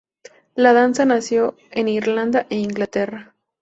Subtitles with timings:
[0.55, 3.35] La danza nació en Irlanda e Inglaterra.